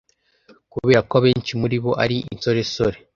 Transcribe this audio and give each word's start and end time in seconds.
Kubera 0.71 0.99
ko 1.07 1.13
abenshi 1.19 1.51
muri 1.61 1.77
bo 1.83 1.91
ari 2.03 2.17
insoresore 2.33 2.97